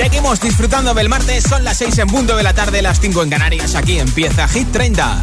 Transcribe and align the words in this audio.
Seguimos 0.00 0.40
disfrutando 0.40 0.94
del 0.94 1.10
martes, 1.10 1.44
son 1.44 1.62
las 1.62 1.76
6 1.76 1.98
en 1.98 2.06
punto 2.08 2.34
de 2.34 2.42
la 2.42 2.54
tarde, 2.54 2.80
las 2.80 2.98
5 3.00 3.22
en 3.22 3.28
Canarias. 3.28 3.74
Aquí 3.74 3.98
empieza 3.98 4.48
Hit 4.48 4.72
30. 4.72 5.22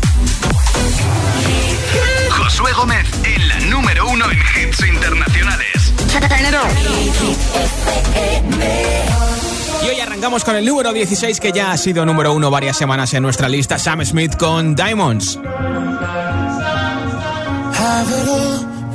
Josué 2.29 2.71
Gómez 2.73 3.07
en 3.23 3.47
la 3.47 3.59
número 3.61 4.07
uno 4.07 4.25
en 4.29 4.37
hits 4.37 4.79
internacionales. 4.87 5.93
Y 9.83 9.89
hoy 9.89 9.99
arrancamos 9.99 10.43
con 10.43 10.55
el 10.55 10.63
número 10.63 10.93
16 10.93 11.39
que 11.39 11.51
ya 11.51 11.71
ha 11.71 11.77
sido 11.77 12.05
número 12.05 12.31
uno 12.33 12.51
varias 12.51 12.77
semanas 12.77 13.11
en 13.15 13.23
nuestra 13.23 13.49
lista, 13.49 13.79
Sam 13.79 14.05
Smith 14.05 14.35
con 14.37 14.75
Diamonds. 14.75 15.39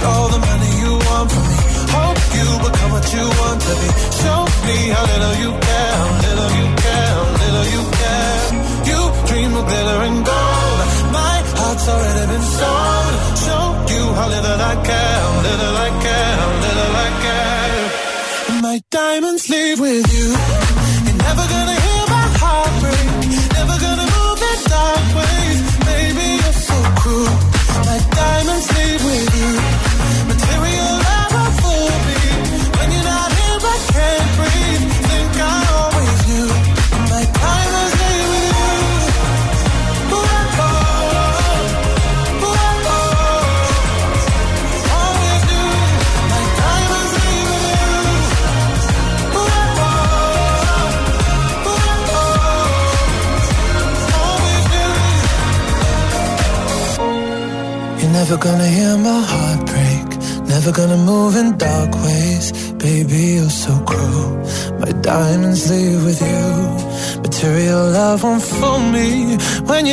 All 0.00 0.28
the 0.28 0.38
money 0.38 0.72
you 0.82 0.92
want 0.94 1.30
from 1.32 1.44
me. 1.50 1.58
Hope 1.94 2.20
you 2.38 2.46
become 2.64 2.90
what 2.92 3.06
you 3.12 3.24
want 3.40 3.60
to 3.66 3.72
be. 3.80 3.88
Show 4.22 4.40
me 4.66 4.76
how 4.94 5.04
little 5.10 5.34
you 5.42 5.50
care, 5.58 5.97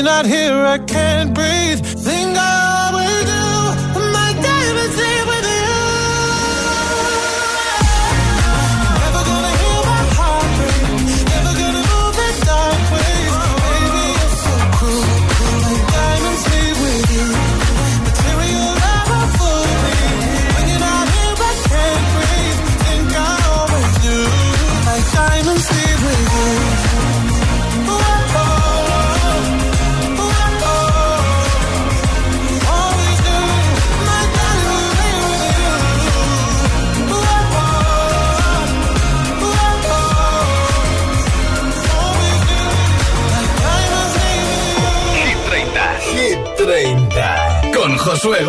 not 0.06 0.28
here, 0.28 0.35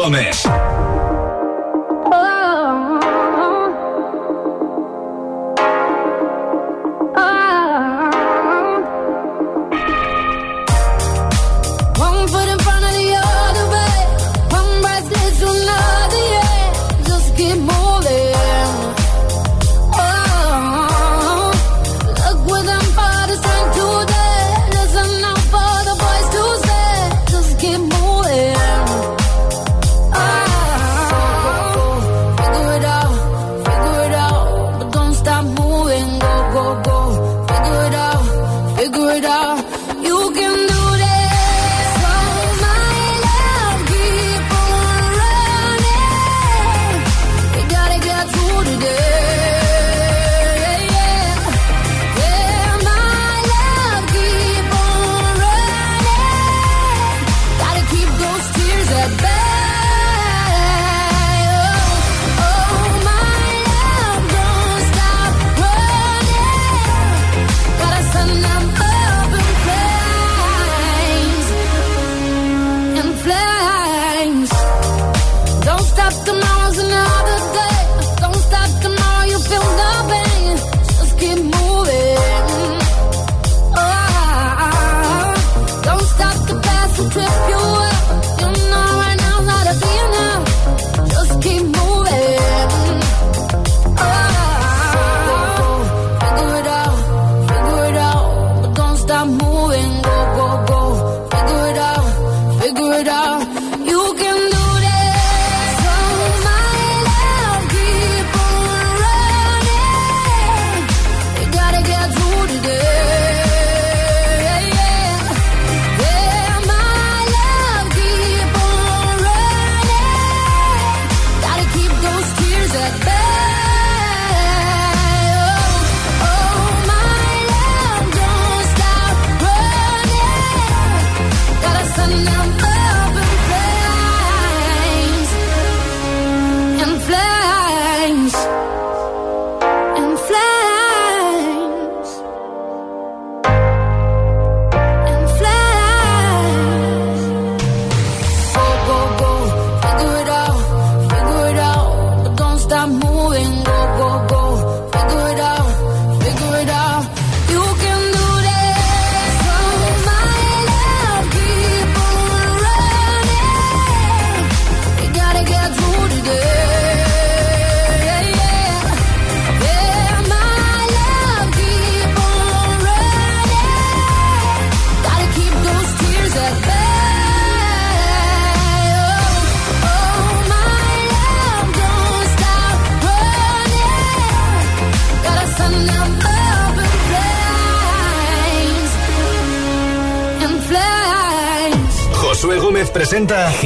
Salomé. 0.06 1.16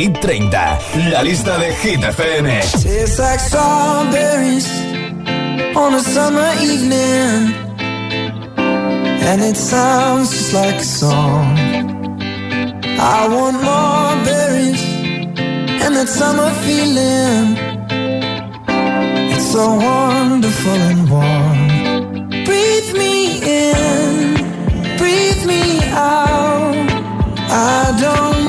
Hit 0.01 0.19
30, 0.23 0.79
la 1.11 1.23
lista 1.23 1.59
de 1.59 1.75
Hit 1.75 2.03
FM. 2.03 2.47
Like 3.19 3.39
strawberries 3.39 4.67
on 5.77 5.93
a 5.93 6.01
summer 6.01 6.51
evening. 6.63 7.53
And 9.29 9.43
it 9.43 9.57
sounds 9.59 10.31
just 10.31 10.55
like 10.55 10.77
a 10.77 10.85
song. 10.85 11.59
I 12.99 13.29
want 13.29 13.57
more 13.63 14.17
berries 14.25 14.83
and 15.85 15.95
that 15.97 16.09
summer 16.09 16.51
feeling. 16.65 17.59
It's 19.35 19.53
so 19.53 19.67
wonderful 19.75 20.81
and 20.91 21.11
warm. 21.11 21.69
Breathe 22.47 22.93
me 22.95 23.43
in, 23.45 24.35
breathe 24.97 25.45
me 25.45 25.63
out. 25.93 26.89
I 27.53 27.99
don't 28.01 28.40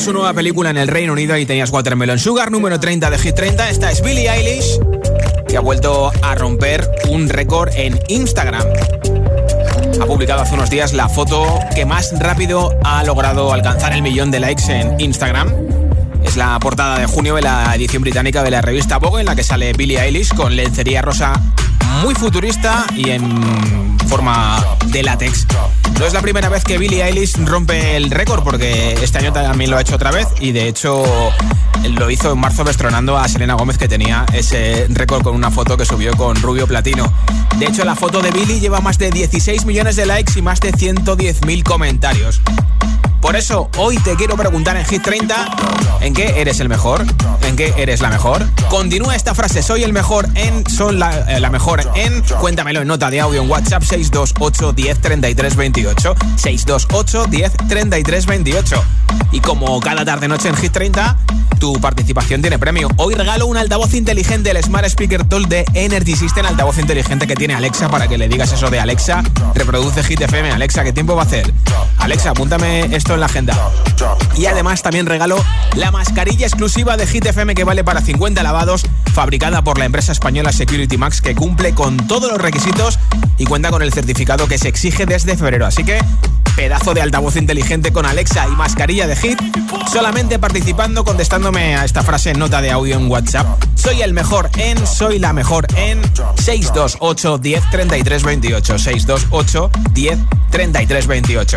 Su 0.00 0.12
nueva 0.12 0.34
película 0.34 0.70
en 0.70 0.76
el 0.76 0.88
Reino 0.88 1.12
Unido 1.12 1.36
y 1.38 1.46
tenías 1.46 1.70
Watermelon 1.70 2.18
Sugar, 2.18 2.50
número 2.50 2.80
30 2.80 3.10
de 3.10 3.18
Hit 3.18 3.34
30. 3.36 3.70
Esta 3.70 3.90
es 3.92 4.02
Billie 4.02 4.28
Eilish, 4.28 4.78
que 5.46 5.56
ha 5.56 5.60
vuelto 5.60 6.12
a 6.20 6.34
romper 6.34 6.90
un 7.08 7.28
récord 7.28 7.70
en 7.74 7.98
Instagram. 8.08 8.64
Ha 10.00 10.04
publicado 10.04 10.42
hace 10.42 10.54
unos 10.54 10.68
días 10.68 10.92
la 10.92 11.08
foto 11.08 11.60
que 11.74 11.86
más 11.86 12.12
rápido 12.18 12.76
ha 12.82 13.04
logrado 13.04 13.52
alcanzar 13.52 13.92
el 13.92 14.02
millón 14.02 14.32
de 14.32 14.40
likes 14.40 14.64
en 14.68 15.00
Instagram. 15.00 15.63
Es 16.24 16.36
la 16.36 16.58
portada 16.58 16.98
de 16.98 17.06
junio 17.06 17.36
de 17.36 17.42
la 17.42 17.74
edición 17.74 18.02
británica 18.02 18.42
de 18.42 18.50
la 18.50 18.60
revista 18.60 18.98
Vogue 18.98 19.20
en 19.20 19.26
la 19.26 19.36
que 19.36 19.44
sale 19.44 19.72
Billie 19.72 20.00
Eilish 20.00 20.34
con 20.34 20.56
lencería 20.56 21.02
rosa 21.02 21.32
muy 22.02 22.14
futurista 22.14 22.86
y 22.96 23.10
en 23.10 23.98
forma 24.08 24.64
de 24.86 25.02
látex. 25.02 25.46
No 25.98 26.06
es 26.06 26.12
la 26.12 26.22
primera 26.22 26.48
vez 26.48 26.64
que 26.64 26.78
Billie 26.78 27.04
Eilish 27.04 27.36
rompe 27.44 27.96
el 27.96 28.10
récord 28.10 28.42
porque 28.42 28.94
este 29.02 29.18
año 29.18 29.32
también 29.32 29.70
lo 29.70 29.76
ha 29.76 29.80
hecho 29.80 29.94
otra 29.94 30.10
vez 30.10 30.26
y 30.40 30.52
de 30.52 30.66
hecho 30.68 31.04
lo 31.88 32.10
hizo 32.10 32.32
en 32.32 32.38
marzo 32.38 32.64
destronando 32.64 33.16
a 33.16 33.28
Selena 33.28 33.54
Gómez 33.54 33.78
que 33.78 33.88
tenía 33.88 34.26
ese 34.32 34.86
récord 34.90 35.22
con 35.22 35.34
una 35.34 35.50
foto 35.50 35.76
que 35.76 35.84
subió 35.84 36.16
con 36.16 36.36
Rubio 36.36 36.66
Platino. 36.66 37.12
De 37.58 37.66
hecho 37.66 37.84
la 37.84 37.94
foto 37.94 38.20
de 38.22 38.30
Billie 38.30 38.60
lleva 38.60 38.80
más 38.80 38.98
de 38.98 39.10
16 39.10 39.64
millones 39.66 39.96
de 39.96 40.06
likes 40.06 40.32
y 40.36 40.42
más 40.42 40.60
de 40.60 40.72
110.000 40.72 41.62
comentarios. 41.62 42.40
Por 43.24 43.36
eso 43.36 43.70
hoy 43.78 43.96
te 43.96 44.16
quiero 44.16 44.36
preguntar 44.36 44.76
en 44.76 44.84
Hit 44.84 45.02
30 45.02 45.46
¿En 46.02 46.12
qué 46.12 46.42
eres 46.42 46.60
el 46.60 46.68
mejor? 46.68 47.06
¿En 47.40 47.56
qué 47.56 47.72
eres 47.78 48.02
la 48.02 48.10
mejor? 48.10 48.46
Continúa 48.68 49.16
esta 49.16 49.34
frase, 49.34 49.62
soy 49.62 49.82
el 49.82 49.94
mejor 49.94 50.28
en, 50.34 50.68
soy 50.68 50.94
la, 50.94 51.34
eh, 51.34 51.40
la 51.40 51.48
mejor 51.48 51.80
en 51.94 52.20
Cuéntamelo 52.38 52.82
en 52.82 52.88
nota 52.88 53.08
de 53.08 53.20
audio 53.20 53.40
en 53.40 53.48
WhatsApp 53.48 53.82
628 53.82 54.74
10 54.74 55.00
33 55.00 55.56
28 55.56 56.14
628 56.36 57.24
10 57.30 57.52
33 57.66 58.26
28 58.26 58.84
Y 59.32 59.40
como 59.40 59.80
cada 59.80 60.04
tarde 60.04 60.28
noche 60.28 60.50
en 60.50 60.56
Hit 60.56 60.72
30 60.72 61.16
Tu 61.58 61.72
participación 61.80 62.42
tiene 62.42 62.58
premio 62.58 62.90
Hoy 62.98 63.14
regalo 63.14 63.46
un 63.46 63.56
altavoz 63.56 63.94
inteligente 63.94 64.50
El 64.50 64.62
Smart 64.62 64.84
Speaker 64.84 65.24
Tool 65.24 65.48
de 65.48 65.64
Energy 65.72 66.14
System 66.14 66.44
Altavoz 66.44 66.76
inteligente 66.76 67.26
que 67.26 67.36
tiene 67.36 67.54
Alexa 67.54 67.88
Para 67.88 68.06
que 68.06 68.18
le 68.18 68.28
digas 68.28 68.52
eso 68.52 68.68
de 68.68 68.80
Alexa 68.80 69.22
Reproduce 69.54 70.04
Hit 70.04 70.20
FM 70.20 70.50
Alexa, 70.50 70.84
¿qué 70.84 70.92
tiempo 70.92 71.16
va 71.16 71.22
a 71.22 71.24
hacer? 71.24 71.50
Alexa, 71.96 72.30
apúntame 72.30 72.94
esto 72.94 73.13
en 73.14 73.20
la 73.20 73.26
agenda 73.26 73.54
Y 74.36 74.46
además 74.46 74.82
también 74.82 75.06
regalo 75.06 75.42
la 75.76 75.90
mascarilla 75.90 76.46
exclusiva 76.46 76.96
de 76.96 77.06
Hit 77.06 77.26
FM 77.26 77.54
que 77.54 77.64
vale 77.64 77.84
para 77.84 78.00
50 78.00 78.42
lavados, 78.42 78.86
fabricada 79.12 79.62
por 79.62 79.78
la 79.78 79.84
empresa 79.84 80.12
española 80.12 80.52
Security 80.52 80.96
Max 80.96 81.20
que 81.20 81.34
cumple 81.34 81.74
con 81.74 81.96
todos 81.96 82.30
los 82.30 82.40
requisitos 82.40 82.98
y 83.38 83.44
cuenta 83.44 83.70
con 83.70 83.82
el 83.82 83.92
certificado 83.92 84.46
que 84.48 84.58
se 84.58 84.68
exige 84.68 85.06
desde 85.06 85.36
febrero. 85.36 85.66
Así 85.66 85.84
que 85.84 85.98
pedazo 86.56 86.94
de 86.94 87.02
altavoz 87.02 87.36
inteligente 87.36 87.92
con 87.92 88.06
Alexa 88.06 88.46
y 88.48 88.52
mascarilla 88.52 89.06
de 89.06 89.16
Hit, 89.16 89.38
solamente 89.92 90.38
participando 90.38 91.04
contestándome 91.04 91.76
a 91.76 91.84
esta 91.84 92.02
frase 92.02 92.30
en 92.30 92.38
nota 92.38 92.60
de 92.60 92.70
audio 92.70 92.96
en 92.96 93.10
WhatsApp. 93.10 93.46
Soy 93.74 94.02
el 94.02 94.12
mejor 94.12 94.50
en, 94.56 94.86
soy 94.86 95.18
la 95.18 95.32
mejor 95.32 95.66
en 95.76 96.00
628 96.36 97.38
10 97.38 97.70
33 97.70 98.22
28 98.22 98.78
628 98.78 99.70
10 99.92 100.18
33 100.54 101.08
28. 101.08 101.56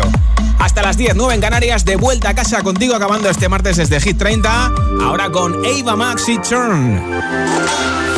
Hasta 0.58 0.82
las 0.82 0.96
10, 0.96 1.14
9 1.14 1.34
en 1.36 1.40
Canarias, 1.40 1.84
de 1.84 1.94
vuelta 1.94 2.30
a 2.30 2.34
casa 2.34 2.64
contigo 2.64 2.96
acabando 2.96 3.30
este 3.30 3.48
martes 3.48 3.76
desde 3.76 4.00
Hit 4.00 4.18
30, 4.18 4.72
ahora 5.00 5.30
con 5.30 5.54
Ava 5.64 5.94
Max 5.94 6.28
y 6.28 6.36
Turn. 6.38 8.17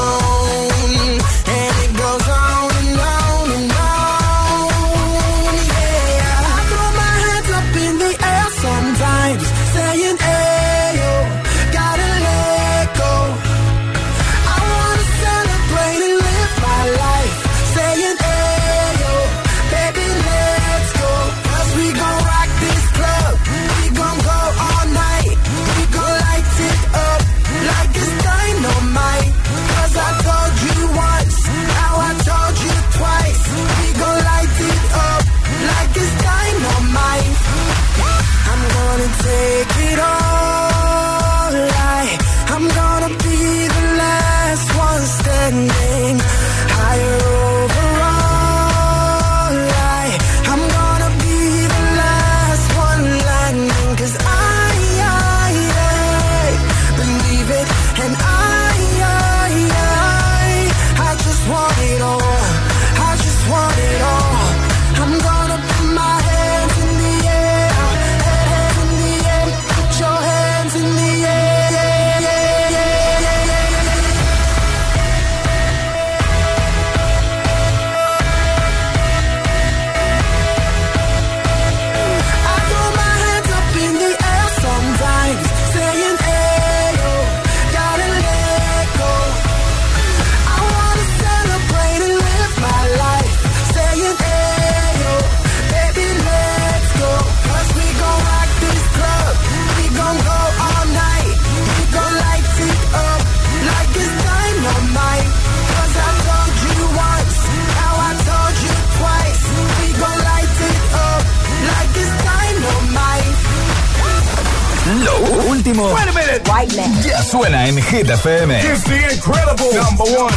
Ya 117.03 117.23
suena 117.23 117.67
en 117.67 117.81
Hit 117.81 118.09
FM. 118.09 118.61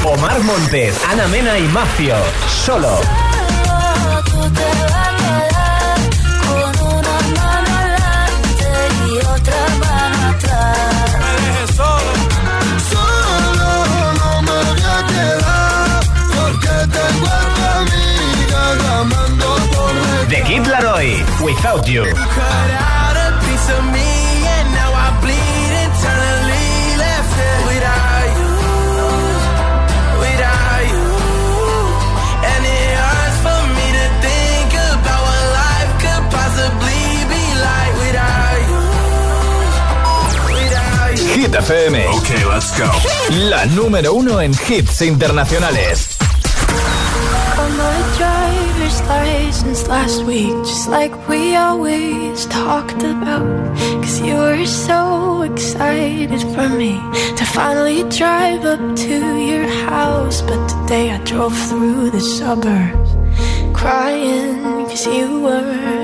Omar 0.05 0.41
Montes, 0.43 0.95
Ana 1.11 1.29
Mena 1.29 1.59
y 1.59 1.63
Mafio. 1.69 2.17
Solo. 2.65 2.99
Tú 4.25 4.41
te 4.51 4.65
vas 4.81 4.95
a 4.95 5.17
quedar 5.21 5.99
con 6.47 6.73
una 6.87 7.17
mano 7.37 7.71
adelante 7.79 8.69
y 9.07 9.17
otra 9.19 9.61
mano 9.81 10.19
atrás. 10.31 11.77
Solo 12.91 13.65
no 14.15 14.43
me 14.43 14.57
voy 14.69 14.83
a 14.83 15.07
quedar 15.13 16.01
porque 16.35 16.75
tengo 16.97 17.27
a 17.27 17.29
tu 17.55 17.63
amiga 17.81 18.63
llamando 18.83 19.49
por 19.73 19.93
el 20.21 20.27
The 20.29 20.41
Kid 20.43 20.67
Laroi, 20.67 21.11
Without 21.41 21.85
You. 21.87 22.05
FM. 41.65 41.95
Okay, 42.19 42.45
let's 42.45 42.79
go. 42.79 42.91
La 43.49 43.65
número 43.67 44.13
uno 44.13 44.41
en 44.41 44.53
hits 44.53 45.01
internacionales. 45.01 46.19
Got 47.57 47.71
my 47.71 47.99
driver's 48.19 49.01
license 49.09 49.89
last 49.89 50.25
week, 50.25 50.53
just 50.65 50.89
like 50.91 51.13
we 51.27 51.57
always 51.57 52.45
talked 52.47 53.03
about. 53.03 53.47
Cause 54.03 54.21
you 54.21 54.35
were 54.35 54.67
so 54.67 55.43
excited 55.43 56.43
for 56.55 56.69
me 56.69 57.01
to 57.37 57.45
finally 57.47 58.03
drive 58.11 58.65
up 58.67 58.97
to 58.97 59.17
your 59.39 59.67
house. 59.89 60.43
But 60.43 60.69
today 60.69 61.13
I 61.13 61.19
drove 61.25 61.57
through 61.69 62.11
the 62.11 62.21
suburbs 62.21 63.11
crying 63.73 64.87
cause 64.87 65.07
you 65.07 65.41
weren't 65.41 66.04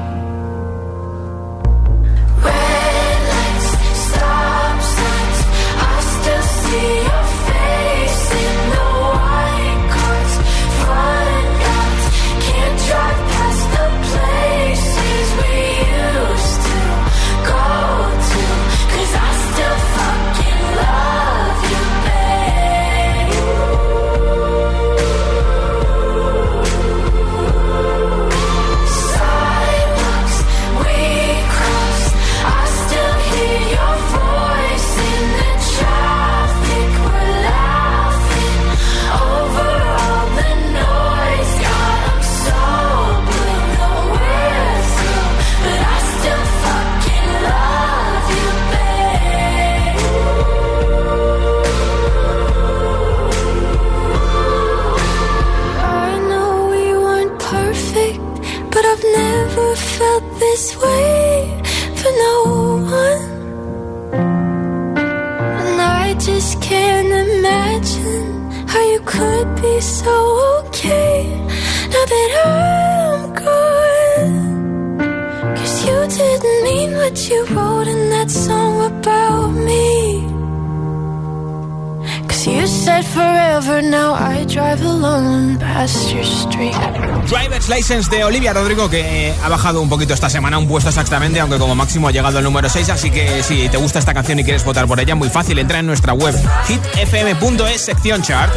De 87.91 88.23
Olivia 88.23 88.53
Rodrigo, 88.53 88.89
que 88.89 89.27
eh, 89.27 89.35
ha 89.43 89.49
bajado 89.49 89.81
un 89.81 89.89
poquito 89.89 90.13
esta 90.13 90.29
semana, 90.29 90.57
un 90.57 90.65
puesto 90.65 90.87
exactamente, 90.87 91.41
aunque 91.41 91.57
como 91.57 91.75
máximo 91.75 92.07
ha 92.07 92.11
llegado 92.11 92.37
al 92.37 92.43
número 92.45 92.69
6. 92.69 92.87
Así 92.87 93.11
que 93.11 93.43
si 93.43 93.67
te 93.67 93.75
gusta 93.75 93.99
esta 93.99 94.13
canción 94.13 94.39
y 94.39 94.45
quieres 94.45 94.63
votar 94.63 94.87
por 94.87 95.01
ella, 95.01 95.13
muy 95.13 95.27
fácil, 95.27 95.59
entra 95.59 95.79
en 95.79 95.87
nuestra 95.87 96.13
web 96.13 96.33
hitfm.es, 96.67 97.81
sección 97.81 98.21
chart. 98.21 98.53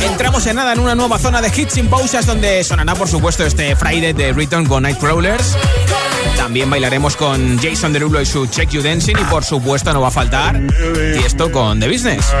Entramos 0.00 0.46
en 0.46 0.56
nada 0.56 0.72
en 0.72 0.78
una 0.78 0.94
nueva 0.94 1.18
zona 1.18 1.42
de 1.42 1.52
hits 1.54 1.74
sin 1.74 1.88
pausas, 1.88 2.24
donde 2.24 2.64
sonará, 2.64 2.94
por 2.94 3.06
supuesto, 3.06 3.44
este 3.44 3.76
Friday 3.76 4.14
de 4.14 4.32
Return 4.32 4.64
con 4.64 4.84
Nightcrawlers. 4.84 5.58
También 6.38 6.70
bailaremos 6.70 7.16
con 7.16 7.58
Jason 7.58 7.92
Derulo 7.92 8.18
y 8.22 8.24
su 8.24 8.46
Check 8.46 8.70
You 8.70 8.80
Dancing, 8.80 9.16
y 9.20 9.24
por 9.24 9.44
supuesto, 9.44 9.92
no 9.92 10.00
va 10.00 10.08
a 10.08 10.10
faltar 10.10 10.58
esto 11.22 11.52
con 11.52 11.80
The 11.80 11.86
Business. 11.86 12.32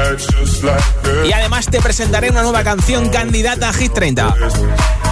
Y 1.28 1.32
además 1.32 1.66
te 1.66 1.82
presentaré 1.82 2.30
una 2.30 2.40
nueva 2.42 2.64
canción 2.64 3.10
candidata 3.10 3.68
a 3.68 3.72
Hit 3.74 3.92
30. 3.92 4.34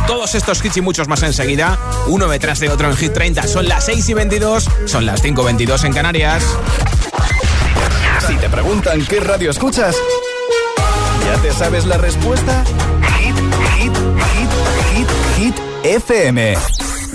Todos 0.08 0.34
estos 0.34 0.64
hits 0.64 0.78
y 0.78 0.80
muchos 0.80 1.06
más 1.06 1.22
enseguida, 1.22 1.78
uno 2.06 2.28
detrás 2.28 2.60
de 2.60 2.70
otro 2.70 2.88
en 2.88 2.96
Hit 2.96 3.12
30. 3.12 3.46
Son 3.46 3.68
las 3.68 3.84
6 3.84 4.08
y 4.08 4.14
22, 4.14 4.68
son 4.86 5.04
las 5.04 5.20
5 5.20 5.42
y 5.42 5.44
22 5.44 5.84
en 5.84 5.92
Canarias. 5.92 6.42
Si 8.26 8.34
te 8.36 8.48
preguntan 8.48 9.04
qué 9.04 9.20
radio 9.20 9.50
escuchas, 9.50 9.94
¿ya 11.26 11.42
te 11.42 11.52
sabes 11.52 11.84
la 11.84 11.98
respuesta? 11.98 12.64
Hit, 13.18 13.36
hit, 13.76 13.96
hit, 14.32 14.50
hit, 14.94 15.08
hit, 15.36 15.56
FM. 15.84 16.56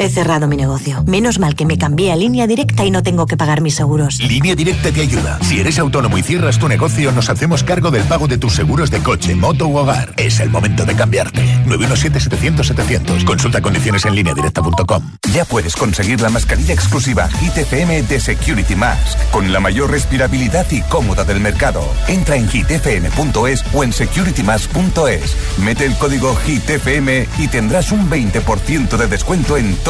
He 0.00 0.08
cerrado 0.08 0.48
mi 0.48 0.56
negocio. 0.56 1.04
Menos 1.06 1.38
mal 1.38 1.54
que 1.54 1.66
me 1.66 1.76
cambié 1.76 2.10
a 2.10 2.16
línea 2.16 2.46
directa 2.46 2.86
y 2.86 2.90
no 2.90 3.02
tengo 3.02 3.26
que 3.26 3.36
pagar 3.36 3.60
mis 3.60 3.74
seguros. 3.74 4.18
Línea 4.22 4.54
directa 4.54 4.90
te 4.90 5.02
ayuda. 5.02 5.38
Si 5.42 5.60
eres 5.60 5.78
autónomo 5.78 6.16
y 6.16 6.22
cierras 6.22 6.58
tu 6.58 6.68
negocio, 6.68 7.12
nos 7.12 7.28
hacemos 7.28 7.62
cargo 7.62 7.90
del 7.90 8.04
pago 8.04 8.26
de 8.26 8.38
tus 8.38 8.54
seguros 8.54 8.90
de 8.90 9.00
coche, 9.00 9.34
moto 9.34 9.66
u 9.66 9.76
hogar. 9.76 10.14
Es 10.16 10.40
el 10.40 10.48
momento 10.48 10.86
de 10.86 10.96
cambiarte. 10.96 11.42
917-700-700. 11.66 13.26
Consulta 13.26 13.60
condiciones 13.60 14.06
en 14.06 14.14
línea 14.14 14.32
directa.com. 14.32 15.02
Ya 15.34 15.44
puedes 15.44 15.76
conseguir 15.76 16.22
la 16.22 16.30
mascarilla 16.30 16.72
exclusiva 16.72 17.28
GTFM 17.28 18.02
de 18.04 18.20
Security 18.20 18.76
Mask, 18.76 19.18
con 19.30 19.52
la 19.52 19.60
mayor 19.60 19.90
respirabilidad 19.90 20.66
y 20.70 20.80
cómoda 20.80 21.24
del 21.24 21.40
mercado. 21.40 21.84
Entra 22.08 22.36
en 22.36 22.48
hitfm.es 22.48 23.64
o 23.74 23.84
en 23.84 23.92
securitymask.es. 23.92 25.36
Mete 25.62 25.84
el 25.84 25.94
código 25.98 26.34
GTFM 26.46 27.28
y 27.36 27.48
tendrás 27.48 27.92
un 27.92 28.08
20% 28.08 28.96
de 28.96 29.06
descuento 29.06 29.58
en 29.58 29.74
todo 29.76 29.89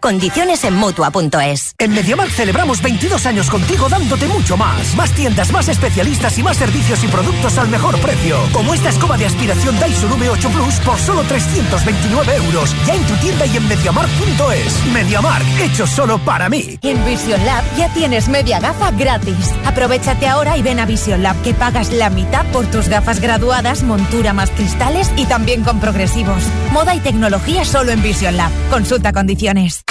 Condiciones 0.00 0.64
en 0.64 0.74
Mutua.es. 0.74 1.74
En 1.78 1.92
MediaMark 1.92 2.30
celebramos 2.30 2.80
22 2.80 3.26
años 3.26 3.50
contigo 3.50 3.86
dándote 3.88 4.26
mucho 4.28 4.56
más. 4.56 4.94
Más 4.96 5.12
tiendas, 5.12 5.52
más 5.52 5.68
especialistas 5.68 6.38
y 6.38 6.42
más 6.42 6.56
servicios 6.56 7.04
y 7.04 7.08
productos 7.08 7.58
al 7.58 7.68
mejor 7.68 8.00
precio. 8.00 8.38
Como 8.52 8.72
esta 8.72 8.88
escoba 8.88 9.18
de 9.18 9.26
aspiración 9.26 9.78
Dyson 9.78 10.18
V8 10.18 10.52
Plus 10.52 10.74
por 10.80 10.98
solo 10.98 11.22
329 11.24 12.34
euros. 12.36 12.74
Ya 12.86 12.94
en 12.94 13.04
tu 13.04 13.14
tienda 13.16 13.44
y 13.44 13.56
en 13.58 13.68
MediaMark.es. 13.68 14.86
MediaMark, 14.92 15.46
hecho 15.60 15.86
solo 15.86 16.18
para 16.18 16.48
mí. 16.48 16.78
En 16.80 17.04
Vision 17.04 17.44
Lab 17.44 17.64
ya 17.76 17.92
tienes 17.92 18.28
media 18.28 18.58
gafa 18.58 18.90
gratis. 18.92 19.52
Aprovechate 19.66 20.26
ahora 20.26 20.56
y 20.56 20.62
ven 20.62 20.80
a 20.80 20.86
Vision 20.86 21.22
Lab 21.22 21.36
que 21.42 21.52
pagas 21.52 21.92
la 21.92 22.08
mitad 22.08 22.46
por 22.52 22.64
tus 22.66 22.88
gafas 22.88 23.20
graduadas, 23.20 23.82
montura 23.82 24.32
más 24.32 24.50
cristales 24.50 25.10
y 25.16 25.26
también 25.26 25.62
con 25.62 25.78
progresivos. 25.78 26.42
Moda 26.72 26.94
y 26.94 27.00
tecnología 27.00 27.66
solo 27.66 27.92
en 27.92 28.02
Vision 28.02 28.38
Lab. 28.38 28.50
Consulta 28.70 29.12
condiciones. 29.12 29.84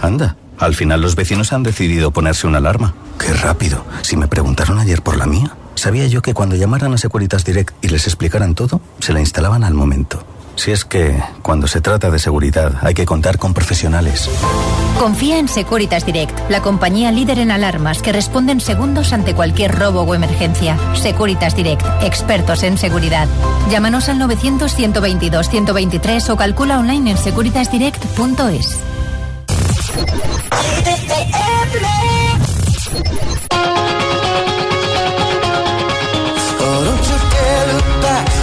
Anda, 0.00 0.36
al 0.58 0.74
final 0.74 1.00
los 1.00 1.16
vecinos 1.16 1.52
han 1.52 1.62
decidido 1.62 2.10
ponerse 2.10 2.46
una 2.46 2.58
alarma. 2.58 2.94
Qué 3.18 3.32
rápido. 3.32 3.84
Si 4.02 4.16
me 4.16 4.28
preguntaron 4.28 4.78
ayer 4.78 5.02
por 5.02 5.16
la 5.16 5.26
mía, 5.26 5.56
sabía 5.74 6.06
yo 6.06 6.22
que 6.22 6.34
cuando 6.34 6.56
llamaran 6.56 6.92
a 6.92 6.98
Securitas 6.98 7.44
Direct 7.44 7.74
y 7.84 7.88
les 7.88 8.06
explicaran 8.06 8.54
todo, 8.54 8.80
se 8.98 9.12
la 9.12 9.20
instalaban 9.20 9.64
al 9.64 9.74
momento. 9.74 10.24
Si 10.54 10.70
es 10.70 10.84
que, 10.84 11.20
cuando 11.40 11.66
se 11.66 11.80
trata 11.80 12.10
de 12.10 12.18
seguridad, 12.18 12.74
hay 12.82 12.94
que 12.94 13.06
contar 13.06 13.38
con 13.38 13.54
profesionales. 13.54 14.28
Confía 14.98 15.38
en 15.38 15.48
Securitas 15.48 16.04
Direct, 16.04 16.38
la 16.50 16.60
compañía 16.60 17.10
líder 17.10 17.38
en 17.38 17.50
alarmas 17.50 18.02
que 18.02 18.12
responden 18.12 18.60
segundos 18.60 19.12
ante 19.12 19.34
cualquier 19.34 19.76
robo 19.76 20.02
o 20.02 20.14
emergencia. 20.14 20.76
Securitas 20.94 21.56
Direct, 21.56 21.84
expertos 22.02 22.62
en 22.62 22.76
seguridad. 22.76 23.28
Llámanos 23.70 24.08
al 24.08 24.20
900-122-123 24.20 26.30
o 26.30 26.36
calcula 26.36 26.78
online 26.78 27.12
en 27.12 27.16
securitasdirect.es. 27.16 28.78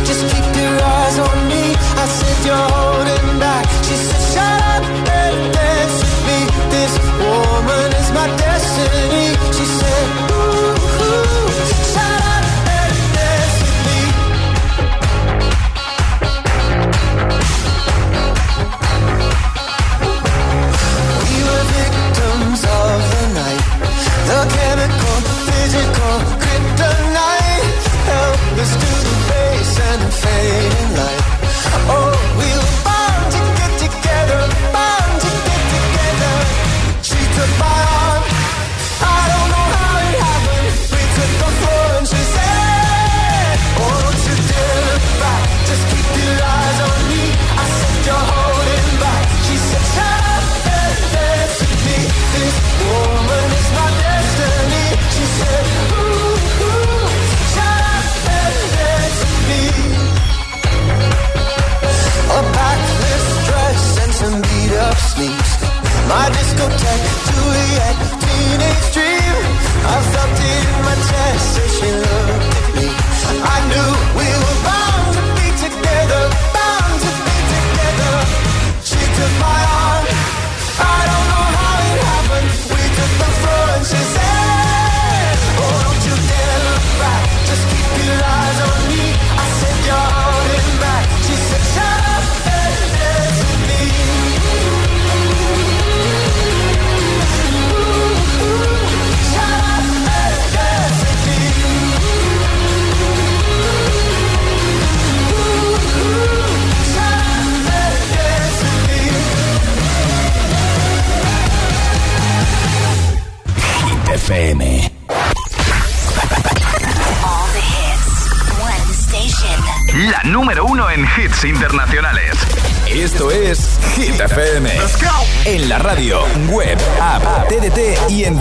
Just 0.10 0.24
keep 0.36 0.56
your 0.56 0.82
eyes 0.82 1.20
on 1.20 1.48
me. 1.48 1.64
I 2.02 2.06
said 2.08 2.46
you're 2.46 2.56
holding 2.56 3.40
back. 3.40 3.69
Helpless 28.60 28.74
to 28.74 29.10
the 29.10 29.16
face 29.32 29.80
and 29.80 30.14
fading 30.14 30.98
light. 30.98 31.09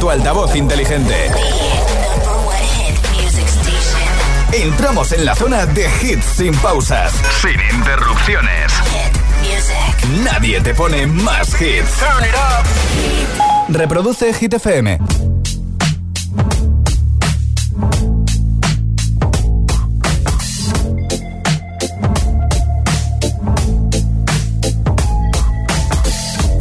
Tu 0.08 0.12
altavoz 0.12 0.56
inteligente. 0.56 1.30
Entramos 4.52 5.12
en 5.12 5.24
la 5.24 5.34
zona 5.34 5.66
de 5.66 5.86
hits 6.02 6.24
sin 6.24 6.54
pausas, 6.56 7.12
Sin 7.42 7.60
interrupciones. 7.76 8.72
Nadie 10.24 10.60
te 10.60 10.74
pone 10.74 11.06
más 11.06 11.48
hits. 11.60 11.90
Reproduce 13.68 14.32
Hit 14.32 14.54
FM. 14.54 14.98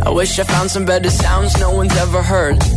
I 0.05 0.09
wish 0.09 0.37
I 0.39 0.43
found 0.43 0.69
some 0.69 0.85
better 0.85 1.09
sounds 1.09 1.57
no 1.59 1.71
one's 1.71 1.95
ever 1.97 2.21
heard. 2.21 2.76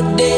all 0.00 0.16
day 0.16 0.37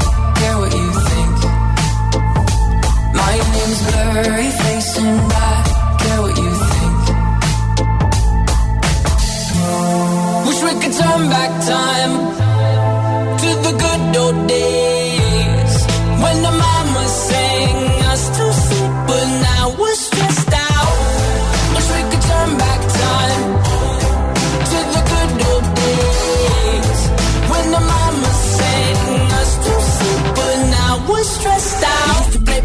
Blurry 3.31 4.49
I 4.51 5.95
care 6.01 6.21
what 6.21 6.35
you 6.37 6.51
think. 6.71 7.01
Wish 10.47 10.61
we 10.67 10.73
could 10.81 10.95
turn 10.99 11.21
back 11.29 11.51
time 11.63 12.13
to 13.41 13.49
the 13.65 13.73
good 13.83 14.17
old 14.21 14.47
days 14.47 15.73
when 16.23 16.37
the 16.43 16.51
mama 16.51 17.03
sang 17.07 17.77
us 18.11 18.23
to 18.37 18.45
sleep, 18.63 18.91
but 19.07 19.25
now 19.47 19.63
we're 19.79 19.99
stressed 20.07 20.53
out. 20.69 20.95
Wish 21.75 21.89
we 21.95 22.01
could 22.11 22.23
turn 22.31 22.49
back 22.57 22.81
time 23.05 23.43
to 24.71 24.77
the 24.95 25.01
good 25.11 25.31
old 25.49 25.67
days 25.83 26.99
when 27.51 27.65
the 27.75 27.83
mama 27.93 28.31
sang 28.57 29.31
us 29.39 29.51
to 29.65 29.73
sleep, 29.95 30.23
but 30.35 30.55
now 30.77 30.91
we're 31.07 31.23
stressed 31.23 31.83
out. 31.85 32.10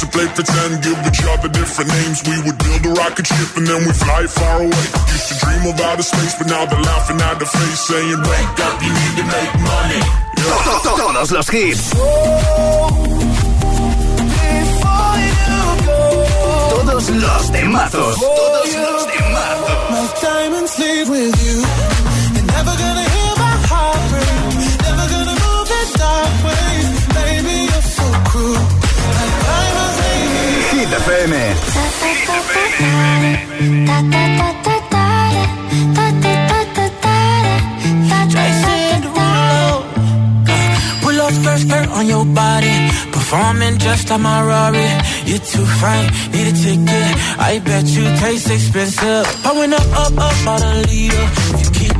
Used 0.00 0.12
to 0.12 0.18
play 0.18 0.28
pretend, 0.32 0.82
give 0.82 0.96
each 0.96 1.20
other 1.28 1.48
different 1.50 1.92
names. 1.92 2.22
We 2.24 2.40
would 2.40 2.56
build 2.56 2.86
a 2.86 2.92
rocket 2.96 3.26
ship 3.26 3.56
and 3.58 3.66
then 3.66 3.84
we 3.84 3.92
fly 3.92 4.26
far 4.28 4.64
away. 4.64 4.84
Used 5.12 5.28
to 5.28 5.34
dream 5.44 5.60
of 5.68 5.78
outer 5.78 6.02
space, 6.02 6.34
but 6.38 6.46
now 6.46 6.64
they're 6.64 6.80
laughing 6.80 7.20
at 7.20 7.38
the 7.38 7.44
face, 7.44 7.80
saying, 7.84 8.16
Wake 8.16 8.60
up, 8.64 8.80
you 8.80 8.88
need 8.88 9.14
to 9.20 9.24
make 9.28 9.52
money. 9.60 10.00
Yeah. 10.40 10.56
Todos 10.96 11.32
los 11.32 11.48
hits. 11.52 11.90
Todos 16.70 17.10
los 17.10 17.52
temazos. 17.52 18.16
Todos 18.16 18.74
los 18.74 19.06
temazos. 19.06 19.50
Hit 30.90 31.02
FM. 31.02 32.50
Jason 38.32 39.02
Derulo. 39.02 39.84
Pull 41.02 41.20
up 41.20 41.32
skirt, 41.32 41.58
skirt 41.60 41.88
on 41.88 42.06
your 42.06 42.24
body. 42.24 42.74
Performing 43.12 43.78
just 43.78 44.10
like 44.10 44.20
my 44.20 44.42
Rari. 44.42 44.88
You're 45.26 45.38
too 45.38 45.66
fine, 45.80 46.06
need 46.32 46.48
a 46.48 46.54
ticket. 46.62 47.10
I 47.38 47.60
bet 47.64 47.86
you 47.86 48.04
taste 48.22 48.50
expensive. 48.50 49.26
I 49.46 49.52
went 49.58 49.72
up, 49.74 49.86
up, 50.02 50.12
up, 50.18 50.34
bought 50.44 50.62
a 50.62 50.74
leader. 50.88 51.26
You 51.60 51.70
keeping 51.78 51.99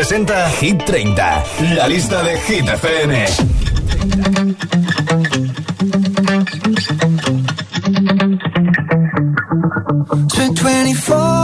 presenta 0.00 0.48
Hit 0.48 0.82
30, 0.86 1.44
la 1.74 1.86
lista 1.86 2.22
de 2.22 2.38
Hit 2.38 2.66
FM. 2.66 3.26
Spent 10.26 10.58
24 10.58 11.39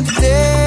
até 0.00 0.59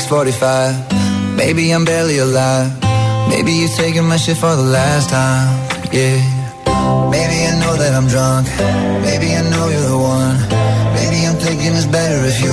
6:45. 0.00 0.76
Maybe 1.36 1.70
I'm 1.72 1.84
barely 1.84 2.18
alive. 2.18 2.70
Maybe 3.30 3.52
you're 3.52 3.76
taking 3.76 4.04
my 4.04 4.18
shit 4.18 4.36
for 4.36 4.54
the 4.54 4.68
last 4.78 5.08
time. 5.08 5.48
Yeah. 5.90 6.20
Maybe 7.14 7.36
I 7.48 7.52
know 7.62 7.74
that 7.80 7.92
I'm 7.98 8.06
drunk. 8.06 8.44
Maybe 9.08 9.28
I 9.32 9.42
know 9.52 9.64
you're 9.72 9.88
the 9.94 10.00
one. 10.16 10.36
Maybe 10.96 11.18
I'm 11.26 11.36
thinking 11.36 11.72
it's 11.80 11.86
better 11.86 12.18
if 12.30 12.36
you 12.44 12.52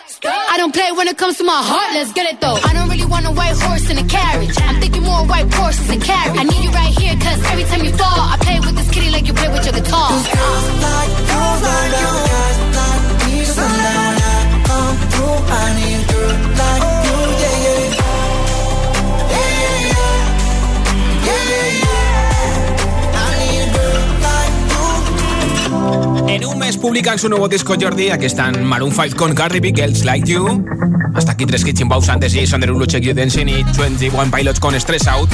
I 0.61 0.63
don't 0.65 0.75
play 0.75 0.91
when 0.91 1.07
it 1.07 1.17
comes 1.17 1.37
to 1.39 1.43
my 1.43 1.57
heart, 1.57 1.91
let's 1.95 2.13
get 2.13 2.31
it 2.31 2.39
though. 2.39 2.53
I 2.53 2.71
don't 2.71 2.87
really 2.87 3.07
want 3.07 3.25
a 3.25 3.31
white 3.31 3.57
horse 3.57 3.89
in 3.89 3.97
a 3.97 4.03
carriage. 4.03 4.53
I'm 4.61 4.79
thinking 4.79 5.01
more 5.01 5.25
white 5.25 5.51
horses 5.51 5.89
and 5.89 5.99
carriage. 5.99 6.37
I 6.37 6.43
need 6.43 6.63
you 6.63 6.69
right 6.69 6.93
here, 6.93 7.15
cause 7.15 7.43
every 7.49 7.63
time 7.63 7.83
you 7.83 7.89
fall, 7.97 8.21
I 8.29 8.37
play 8.37 8.59
with 8.59 8.75
this 8.77 8.91
kitty 8.91 9.09
like 9.09 9.25
you 9.25 9.33
play 9.33 9.49
with 9.49 9.65
your 9.65 9.73
guitar. 9.73 10.11
Like 10.11 10.29
you, 10.29 10.45
like 10.85 11.97
you, 11.97 12.13
like 12.29 12.50
publican 26.81 27.19
su 27.19 27.29
nuevo 27.29 27.47
disco 27.47 27.75
Jordi. 27.79 28.09
Aquí 28.09 28.25
están 28.25 28.65
Maroon 28.65 28.91
5 28.91 29.15
con 29.15 29.35
Cardi 29.35 29.59
B, 29.59 29.71
Girls 29.73 30.03
Like 30.03 30.29
You. 30.29 30.65
Hasta 31.13 31.33
aquí 31.33 31.45
tres 31.45 31.63
Kitchen 31.63 31.87
Bows 31.87 32.09
antes 32.09 32.33
Jason 32.33 32.59
Derulo, 32.59 32.85
Check 32.85 33.03
You 33.03 33.13
Dancing 33.13 33.47
y 33.47 33.63
21 33.63 34.31
Pilots 34.31 34.59
con 34.59 34.73
Stress 34.79 35.07
Out. 35.07 35.29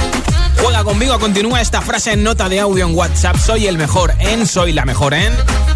Juega 0.61 0.83
conmigo, 0.83 1.17
continúa 1.19 1.61
esta 1.61 1.81
frase 1.81 2.13
en 2.13 2.23
nota 2.23 2.49
de 2.49 2.59
audio 2.59 2.85
en 2.85 2.93
WhatsApp. 2.93 3.37
Soy 3.37 3.67
el 3.67 3.77
mejor 3.77 4.13
en, 4.19 4.45
soy 4.45 4.73
la 4.73 4.85
mejor 4.85 5.13
en. 5.13 5.31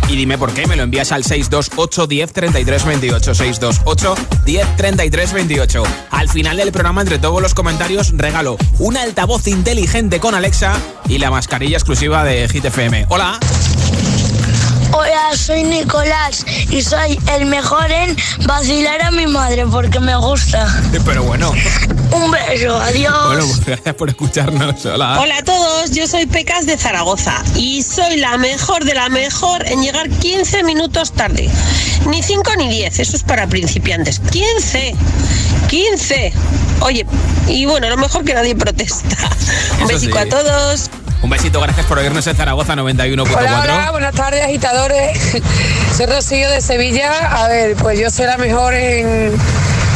Y 0.09 0.17
dime 0.17 0.37
por 0.37 0.51
qué, 0.53 0.67
me 0.67 0.75
lo 0.75 0.83
envías 0.83 1.11
al 1.13 1.23
628 1.23 2.07
10 2.07 2.33
33 2.33 2.85
28. 2.85 3.35
628 3.35 4.15
10 4.43 4.75
33 4.75 5.33
28. 5.33 5.83
Al 6.09 6.29
final 6.29 6.57
del 6.57 6.71
programa, 6.71 7.01
entre 7.01 7.17
todos 7.17 7.41
los 7.41 7.53
comentarios, 7.53 8.11
regalo 8.17 8.57
un 8.79 8.97
altavoz 8.97 9.47
inteligente 9.47 10.19
con 10.19 10.35
Alexa 10.35 10.73
y 11.07 11.19
la 11.19 11.31
mascarilla 11.31 11.77
exclusiva 11.77 12.25
de 12.25 12.49
Hit 12.49 12.65
FM. 12.65 13.05
Hola. 13.09 13.39
Hola, 14.93 15.35
soy 15.37 15.63
Nicolás 15.63 16.45
y 16.69 16.81
soy 16.81 17.17
el 17.33 17.45
mejor 17.45 17.89
en 17.91 18.15
vacilar 18.45 19.01
a 19.01 19.11
mi 19.11 19.25
madre 19.25 19.65
porque 19.65 19.99
me 19.99 20.15
gusta. 20.17 20.67
Pero 21.05 21.23
bueno. 21.23 21.53
Un 22.11 22.29
beso, 22.29 22.75
adiós. 22.75 23.27
Bueno, 23.27 23.45
pues 23.45 23.65
gracias 23.65 23.95
por 23.95 24.09
escucharnos. 24.09 24.85
Hola. 24.85 25.17
Hola 25.19 25.37
a 25.37 25.43
todos, 25.43 25.91
yo 25.91 26.07
soy 26.07 26.25
Pecas 26.25 26.65
de 26.65 26.77
Zaragoza 26.77 27.41
y 27.55 27.83
soy 27.83 28.17
la 28.17 28.37
mejor 28.37 28.83
de 28.83 28.93
la 28.93 29.07
mejor 29.07 29.65
en 29.65 29.81
llegar 29.81 30.09
15 30.09 30.63
minutos 30.63 31.13
tarde. 31.13 31.49
Ni 32.07 32.21
5 32.21 32.43
ni 32.57 32.69
10, 32.69 32.99
eso 32.99 33.15
es 33.15 33.23
para 33.23 33.47
principiantes. 33.47 34.19
15, 34.31 34.93
15. 35.69 36.33
Oye, 36.81 37.05
y 37.47 37.65
bueno, 37.65 37.87
lo 37.89 37.97
mejor 37.97 38.25
que 38.25 38.33
nadie 38.33 38.55
protesta. 38.55 39.15
Un 39.79 39.87
besico 39.87 40.17
sí. 40.17 40.23
a 40.25 40.29
todos. 40.29 40.89
Un 41.21 41.29
besito, 41.29 41.61
gracias 41.61 41.85
por 41.85 41.99
oírnos 41.99 42.25
en 42.25 42.35
Zaragoza 42.35 42.75
91.4. 42.75 43.37
Hola, 43.37 43.61
hola, 43.61 43.91
buenas 43.91 44.15
tardes 44.15 44.43
agitadores. 44.43 45.41
Soy 45.95 46.05
Rocío 46.07 46.49
de 46.49 46.61
Sevilla. 46.61 47.43
A 47.43 47.47
ver, 47.47 47.75
pues 47.75 47.99
yo 47.99 48.09
soy 48.09 48.25
la 48.25 48.37
mejor 48.37 48.73
en 48.73 49.31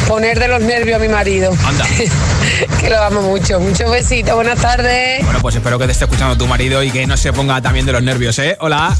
poner 0.06 0.38
de 0.38 0.46
los 0.46 0.60
nervios 0.62 0.96
a 0.96 0.98
mi 1.00 1.08
marido. 1.08 1.52
Anda. 1.66 1.84
que 2.80 2.90
lo 2.90 3.02
amo 3.02 3.22
mucho. 3.22 3.58
Muchos 3.58 3.90
besitos, 3.90 4.34
buenas 4.36 4.60
tardes. 4.60 5.24
Bueno, 5.24 5.40
pues 5.40 5.56
espero 5.56 5.78
que 5.78 5.86
te 5.86 5.92
esté 5.92 6.04
escuchando 6.04 6.36
tu 6.36 6.46
marido 6.46 6.82
y 6.82 6.90
que 6.90 7.06
no 7.08 7.16
se 7.16 7.32
ponga 7.32 7.60
también 7.60 7.86
de 7.86 7.92
los 7.92 8.02
nervios, 8.02 8.38
¿eh? 8.38 8.56
Hola. 8.60 8.94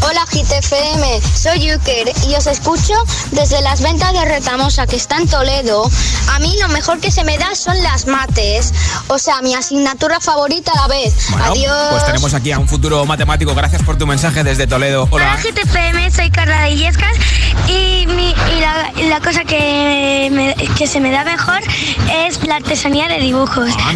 Hola 0.00 0.24
GTFM, 0.30 1.20
soy 1.36 1.60
Yuker 1.68 2.12
y 2.28 2.34
os 2.34 2.46
escucho 2.46 2.94
desde 3.32 3.60
las 3.62 3.82
ventas 3.82 4.12
de 4.12 4.24
Retamosa 4.24 4.86
que 4.86 4.96
está 4.96 5.16
en 5.18 5.28
Toledo. 5.28 5.90
A 6.32 6.38
mí 6.38 6.54
lo 6.60 6.68
mejor 6.68 7.00
que 7.00 7.10
se 7.10 7.24
me 7.24 7.36
da 7.36 7.54
son 7.54 7.82
las 7.82 8.06
mates, 8.06 8.72
o 9.08 9.18
sea, 9.18 9.42
mi 9.42 9.54
asignatura 9.54 10.20
favorita 10.20 10.72
a 10.72 10.82
la 10.82 10.86
vez. 10.88 11.14
Bueno, 11.30 11.44
Adiós. 11.52 11.86
Pues 11.90 12.06
tenemos 12.06 12.32
aquí 12.34 12.52
a 12.52 12.58
un 12.58 12.68
futuro 12.68 13.04
matemático. 13.06 13.54
Gracias 13.54 13.82
por 13.82 13.98
tu 13.98 14.06
mensaje 14.06 14.44
desde 14.44 14.66
Toledo. 14.66 15.08
Hola. 15.10 15.34
Hola 15.34 15.42
GTFM, 15.42 16.10
soy 16.10 16.30
Carla 16.30 16.62
de 16.62 16.70
Illescas 16.70 17.16
y, 17.68 18.06
mi- 18.06 18.30
y 18.56 18.60
la, 18.60 18.92
y 18.96 19.08
la 19.08 19.20
cosa 19.20 19.44
que, 19.44 20.28
me- 20.32 20.54
que 20.76 20.86
se 20.86 21.00
me 21.00 21.10
da 21.10 21.24
mejor 21.24 21.60
es 22.26 22.46
la 22.46 22.56
artesanía 22.56 23.08
de 23.08 23.18
dibujos. 23.18 23.70
Ah. 23.78 23.92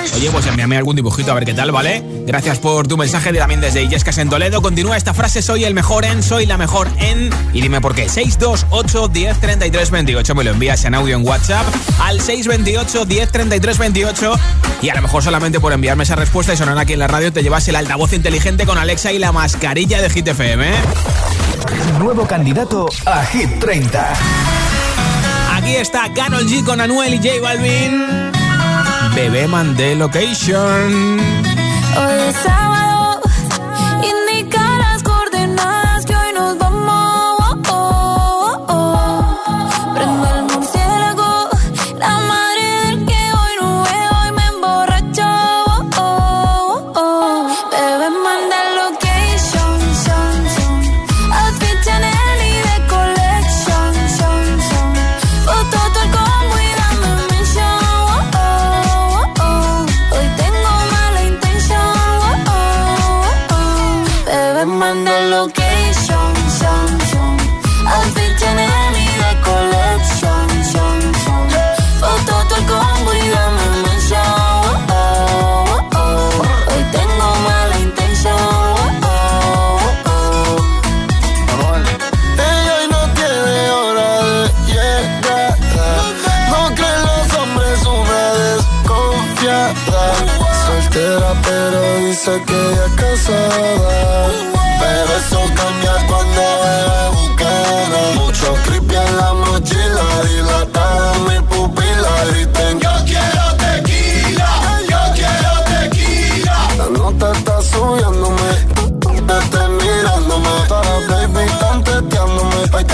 Adiós. 0.00 0.12
Oye, 0.16 0.30
pues 0.30 0.46
envíame 0.46 0.76
algún 0.76 0.96
dibujito 0.96 1.30
a 1.30 1.34
ver 1.34 1.44
qué 1.44 1.54
tal, 1.54 1.70
¿vale? 1.70 2.02
Gracias 2.26 2.58
por 2.58 2.88
tu 2.88 2.96
mensaje 2.96 3.30
de- 3.32 3.38
también 3.38 3.60
desde 3.60 3.82
Illescas 3.82 4.18
en 4.18 4.28
Toledo. 4.30 4.60
Continúa 4.62 4.96
esta 4.96 5.12
frase, 5.14 5.33
soy 5.42 5.64
el 5.64 5.74
mejor 5.74 6.04
en, 6.04 6.22
soy 6.22 6.46
la 6.46 6.56
mejor 6.56 6.88
en... 6.98 7.30
Y 7.52 7.60
dime 7.60 7.80
por 7.80 7.94
qué. 7.94 8.08
628 8.08 9.08
10 9.08 9.40
33 9.40 9.90
28. 9.90 10.34
Me 10.34 10.44
lo 10.44 10.50
envías 10.50 10.84
en 10.84 10.94
audio 10.94 11.16
en 11.16 11.26
WhatsApp 11.26 11.66
al 12.00 12.20
628 12.20 13.04
10 13.04 13.32
33 13.32 13.78
28. 13.78 14.34
Y 14.82 14.88
a 14.90 14.94
lo 14.94 15.02
mejor 15.02 15.22
solamente 15.22 15.60
por 15.60 15.72
enviarme 15.72 16.04
esa 16.04 16.16
respuesta 16.16 16.52
y 16.52 16.56
sonar 16.56 16.78
aquí 16.78 16.92
en 16.92 16.98
la 16.98 17.08
radio 17.08 17.32
te 17.32 17.42
llevas 17.42 17.66
el 17.68 17.76
altavoz 17.76 18.12
inteligente 18.12 18.66
con 18.66 18.78
Alexa 18.78 19.12
y 19.12 19.18
la 19.18 19.32
mascarilla 19.32 20.00
de 20.02 20.10
Hit 20.10 20.28
FM, 20.28 20.68
¿eh? 20.68 20.76
Nuevo 21.98 22.26
candidato 22.26 22.88
a 23.06 23.24
Hit 23.24 23.58
30. 23.60 24.12
Aquí 25.54 25.76
está 25.76 26.12
Carol 26.12 26.46
G 26.46 26.64
con 26.64 26.80
Anuel 26.80 27.14
y 27.14 27.16
J 27.18 27.40
Balvin. 27.40 28.32
Bebé 29.14 29.46
Mandé 29.46 29.94
Location. 29.94 31.18
Hoy 31.96 32.28
es 32.28 32.36
sábado, 32.42 32.83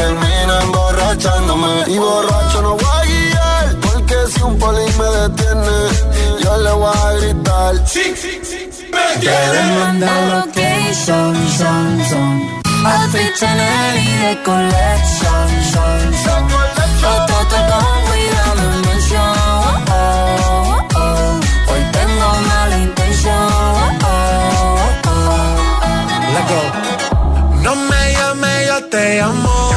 termina 0.00 0.54
emborrachándome. 0.62 1.72
Y 1.94 1.98
borracho 1.98 2.62
no 2.62 2.76
voy 2.76 2.94
a 2.98 3.04
guiar. 3.10 3.64
Porque 3.86 4.16
si 4.32 4.42
un 4.42 4.58
poli 4.58 4.86
me 5.00 5.08
detiene, 5.20 5.76
yo 6.42 6.52
le 6.64 6.72
voy 6.72 6.96
a 7.04 7.12
gritar. 7.18 7.72
Sí, 7.86 8.04
sí, 8.22 8.40
sí, 8.42 8.90
me 8.92 9.04
Te 9.20 9.62
manda 9.78 10.12
location, 10.34 11.34
son, 11.58 11.86
son. 12.10 12.60
Outfit 12.84 13.34
Chanel 13.38 13.96
y 13.98 14.12
de 14.24 14.42
collection, 14.42 15.48
son, 15.72 16.00
son. 16.24 16.89
Te 28.90 29.18
llamo. 29.18 29.70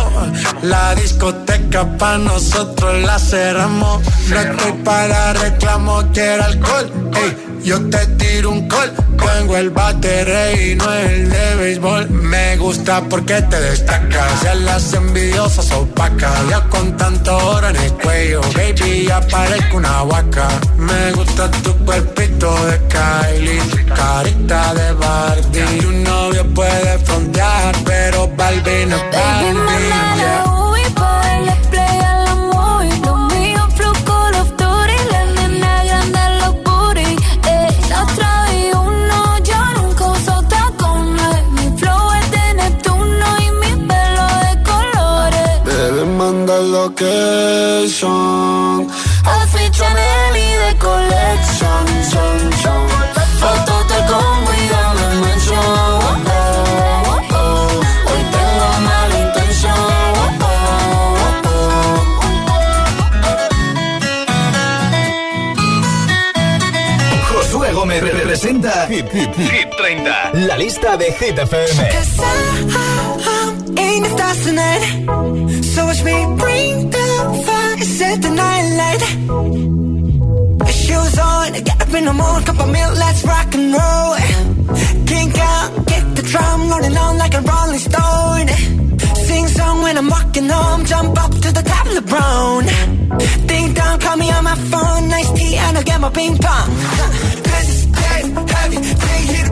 La 0.64 0.96
discoteca 0.96 1.86
pa' 1.98 2.18
nosotros 2.18 3.02
la 3.04 3.20
cerramos. 3.20 4.02
No 4.30 4.40
estoy 4.40 4.72
para 4.84 5.34
reclamo, 5.34 6.04
quiero 6.14 6.44
alcohol. 6.44 6.92
Ey, 7.16 7.62
yo 7.64 7.90
te 7.90 8.06
tiro 8.18 8.52
un 8.52 8.68
call. 8.68 8.92
Tengo 9.26 9.58
el 9.58 9.70
bate 9.70 10.72
y 10.72 10.76
no 10.76 10.94
el 10.94 11.30
de 11.30 11.56
béisbol. 11.56 12.10
Me 12.10 12.58
gusta 12.58 13.02
porque 13.10 13.42
te 13.42 13.60
destacas. 13.60 14.44
Ya 14.44 14.56
las 14.56 14.94
envidiosas 14.94 15.72
opacas. 15.72 16.50
Ya 16.50 16.62
con 16.70 16.96
tanto 16.98 17.36
oro 17.38 17.68
en 17.70 17.76
el 17.76 17.94
cuello. 17.94 18.42
Baby, 18.56 19.06
ya 19.08 19.22
parezco 19.22 19.78
una 19.78 20.04
vaca. 20.04 20.48
Me 20.78 21.12
gusta 21.14 21.50
tu 21.52 21.74
cuerpito 21.86 22.54
de 22.66 22.80
Kylie. 22.88 23.62
Carita 23.96 24.74
de 24.74 24.94
Barbie. 24.94 25.80
Tu 25.82 25.92
novio 25.92 26.46
puede 26.54 26.98
frontear, 27.00 27.76
pero 27.86 28.28
Balvin 28.36 28.90
no 28.90 28.96
es 28.96 29.04
Barbie. 29.12 30.73
Hit, 68.94 69.10
Hit, 69.12 69.36
Hit 69.36 69.74
30. 69.76 70.46
La 70.46 70.56
lista 70.56 70.96
de 70.98 71.06
Hit 71.06 71.36
FM. 71.40 71.68
ain't 73.76 74.04
the 74.06 74.10
stars 74.16 74.44
tonight. 74.46 74.84
So 75.74 75.86
watch 75.88 76.04
me 76.04 76.14
bring 76.38 76.92
the 76.92 77.08
fire, 77.46 77.78
set 77.98 78.22
the 78.22 78.30
night 78.30 78.66
light. 78.82 79.04
Shoes 80.70 81.18
on, 81.18 81.54
get 81.54 81.82
up 81.82 81.94
in 81.96 82.06
the 82.06 82.14
morning, 82.14 82.46
cup 82.46 82.60
of 82.60 82.70
milk, 82.70 82.94
let's 83.04 83.24
rock 83.26 83.56
and 83.56 83.74
roll. 83.74 84.16
Kink 85.10 85.40
out, 85.40 85.70
kick 85.88 86.06
the 86.14 86.22
drum, 86.32 86.70
rolling 86.70 86.96
on 86.96 87.18
like 87.18 87.34
a 87.34 87.42
rolling 87.42 87.80
stone. 87.80 88.48
Sing 89.26 89.48
song 89.48 89.82
when 89.82 89.98
I'm 89.98 90.08
walking 90.08 90.48
home, 90.48 90.86
jump 90.86 91.18
up 91.20 91.32
to 91.32 91.50
the 91.52 91.64
top 91.66 91.88
of 91.88 91.96
the 91.96 92.06
brown. 92.14 92.66
Ding 93.48 93.74
dong, 93.74 94.00
call 94.00 94.18
me 94.18 94.30
on 94.30 94.44
my 94.44 94.56
phone, 94.70 95.10
nice 95.10 95.32
tea, 95.32 95.56
and 95.58 95.78
I'll 95.78 95.84
get 95.84 96.00
my 96.00 96.12
ping 96.12 96.38
pong. 96.38 97.53
money. 98.76 98.94
They 98.94 99.34
hit 99.34 99.43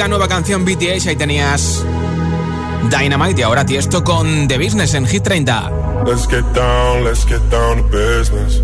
publica 0.00 0.08
nueva 0.08 0.28
canción 0.28 0.64
BTS. 0.64 1.08
Ahí 1.08 1.16
tenías 1.16 1.84
Dynamite 2.90 3.40
y 3.40 3.42
ahora 3.42 3.66
Tiesto 3.66 4.02
con 4.02 4.48
The 4.48 4.56
Business 4.56 4.94
en 4.94 5.06
Hit 5.06 5.24
30. 5.24 5.70
Let's 6.06 6.26
get 6.26 6.44
down, 6.54 7.04
let's 7.04 7.26
get 7.26 7.42
down 7.50 7.76
to 7.76 7.82
business. 7.88 8.62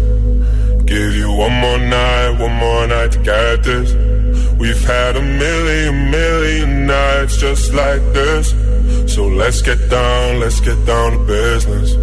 Give 0.86 1.14
you 1.14 1.28
one 1.30 1.52
more 1.60 1.78
night, 1.78 2.40
one 2.40 2.54
more 2.56 2.86
night 2.86 3.10
to 3.12 3.18
get 3.18 3.62
this. 3.64 3.94
We've 4.58 4.82
had 4.86 5.16
a 5.16 5.20
million, 5.20 6.10
million 6.10 6.86
nights 6.86 7.36
just 7.38 7.74
like 7.74 8.00
this. 8.14 8.54
So 9.06 9.26
let's 9.26 9.60
get 9.60 9.90
down, 9.90 10.40
let's 10.40 10.60
get 10.60 10.86
down 10.86 11.12
to 11.12 11.18
business. 11.26 11.96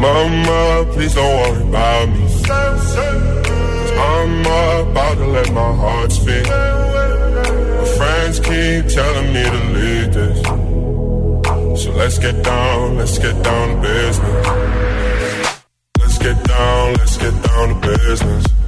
Mama, 0.00 0.86
please 0.94 1.14
don't 1.14 1.36
worry 1.42 1.68
about 1.68 2.08
me. 2.08 2.26
I'm 3.98 4.40
about 4.40 5.14
to 5.18 5.26
let 5.26 5.52
my 5.52 5.76
heart 5.76 6.12
speak. 6.12 6.81
Friends 8.32 8.48
keep 8.48 8.86
telling 8.94 9.32
me 9.34 9.42
to 9.42 9.64
leave 9.74 10.14
this. 10.14 10.42
So 11.82 11.90
let's 11.92 12.18
get 12.18 12.42
down, 12.42 12.96
let's 12.96 13.18
get 13.18 13.42
down 13.42 13.76
to 13.76 13.82
business. 13.82 14.46
Let's 15.98 16.18
get 16.18 16.44
down, 16.44 16.94
let's 16.94 17.18
get 17.18 17.42
down 17.42 17.68
to 17.68 17.88
business. 17.88 18.61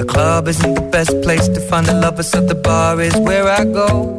The 0.00 0.04
club 0.08 0.48
isn't 0.48 0.74
the 0.74 0.88
best 0.92 1.20
place 1.22 1.48
to 1.48 1.60
find 1.60 1.86
the 1.86 1.94
lovers, 1.94 2.28
so 2.28 2.40
the 2.40 2.54
bar 2.54 3.00
is 3.00 3.16
where 3.16 3.48
I 3.48 3.64
go. 3.64 4.18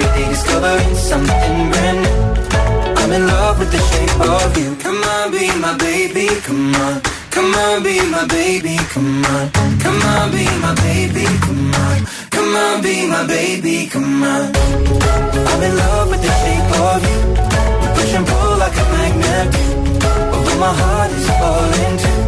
Every 0.00 0.22
day 0.22 0.28
discovering 0.28 0.94
something 0.94 1.70
brand 1.72 1.98
new. 2.06 3.02
I'm 3.02 3.10
in 3.10 3.26
love 3.26 3.58
with 3.58 3.72
the 3.72 3.82
shape 3.90 4.20
of 4.20 4.56
you. 4.56 4.76
Come 4.76 5.02
on, 5.02 5.32
be 5.32 5.50
my 5.58 5.76
baby, 5.76 6.28
come 6.46 6.72
on. 6.76 7.02
Come 7.32 7.52
on, 7.52 7.82
be 7.82 7.98
my 8.08 8.24
baby, 8.26 8.76
come 8.94 9.24
on. 9.24 9.50
Come 9.82 10.00
on, 10.02 10.30
be 10.30 10.44
my 10.62 10.72
baby, 10.86 11.26
come 11.42 11.74
on. 11.74 11.98
Come 12.30 12.54
on, 12.54 12.80
be 12.80 13.08
my 13.08 13.26
baby, 13.26 13.88
come 13.88 14.22
on. 14.22 14.52
I'm 15.50 15.62
in 15.66 15.76
love 15.76 16.10
with 16.10 16.22
the 16.22 16.30
shape 16.42 16.70
of 16.86 17.02
you. 17.02 17.18
We 17.82 17.86
push 17.98 18.14
and 18.14 18.24
pull 18.24 18.56
like 18.62 18.76
a 18.78 18.86
magnet. 18.94 19.48
Although 20.32 20.60
my 20.60 20.74
heart 20.78 21.10
is 21.10 21.26
falling 21.38 21.96
too. 22.02 22.20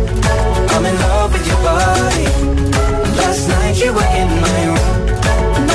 I'm 0.75 0.87
in 0.87 0.97
love 1.07 1.33
with 1.33 1.47
your 1.47 1.61
body. 1.63 2.27
Last 3.15 3.49
night 3.49 3.77
you 3.79 3.93
were 3.93 4.11
in 4.19 4.29
my 4.43 4.67
room. 4.75 5.00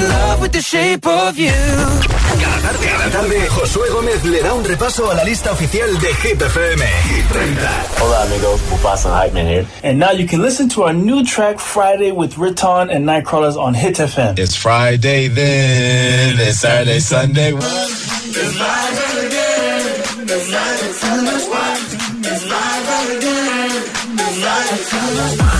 I'm 0.00 0.06
in 0.06 0.12
love 0.12 0.40
with 0.40 0.52
the 0.52 0.62
shape 0.62 1.06
of 1.06 1.38
you. 1.38 1.52
Cada 1.52 2.60
tarde, 2.62 2.86
cada 2.86 3.10
tarde, 3.10 3.48
Josué 3.48 3.88
Gómez 3.90 4.24
le 4.24 4.42
da 4.42 4.54
un 4.54 4.64
repaso 4.64 5.10
a 5.10 5.14
la 5.14 5.24
lista 5.24 5.52
oficial 5.52 5.98
de 6.00 6.14
Hit 6.22 6.40
FM. 6.40 6.82
Hit 7.08 7.26
30. 7.26 7.84
Hola 8.00 8.22
amigos, 8.22 8.60
Mufasa 8.70 9.10
Hype 9.10 9.34
Man 9.34 9.46
here. 9.46 9.66
And 9.82 9.98
now 9.98 10.12
you 10.12 10.26
can 10.26 10.40
listen 10.40 10.68
to 10.70 10.84
our 10.84 10.94
new 10.94 11.24
track 11.24 11.58
Friday 11.58 12.12
with 12.12 12.38
Riton 12.38 12.90
and 12.90 13.06
Nightcrawlers 13.06 13.56
on 13.58 13.74
Hit 13.74 13.96
FM. 13.96 14.38
It's 14.38 14.56
Friday 14.56 15.28
then, 15.28 16.38
it's 16.38 16.60
Saturday, 16.60 17.00
Sunday. 17.00 17.52
It's 17.52 18.58
live 18.58 19.26
again. 19.26 19.80
It's 20.30 20.50
live 20.50 20.82
it's 20.82 21.04
It's 22.26 22.44
live 22.48 23.18
again. 23.18 23.70
It's 24.14 24.38
live 24.40 25.50
It's 25.52 25.59